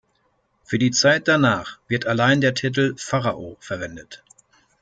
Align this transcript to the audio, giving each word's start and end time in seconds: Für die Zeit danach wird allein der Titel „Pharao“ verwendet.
Für 0.63 0.79
die 0.79 0.89
Zeit 0.89 1.27
danach 1.27 1.77
wird 1.87 2.07
allein 2.07 2.41
der 2.41 2.55
Titel 2.55 2.95
„Pharao“ 2.97 3.57
verwendet. 3.59 4.23